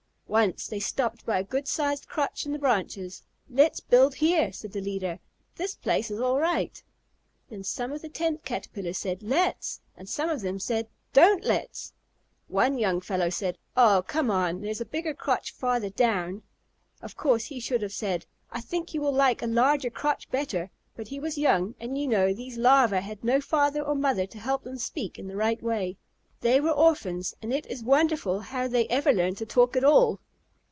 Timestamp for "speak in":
24.77-25.27